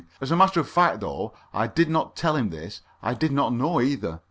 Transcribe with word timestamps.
As 0.19 0.31
a 0.31 0.35
matter 0.35 0.59
of 0.59 0.67
fact, 0.67 0.99
though 1.01 1.31
I 1.53 1.67
did 1.67 1.87
not 1.87 2.15
tell 2.15 2.35
him 2.35 2.49
this, 2.49 2.81
I 3.03 3.13
did 3.13 3.31
not 3.31 3.53
know 3.53 3.79
either. 3.79 4.19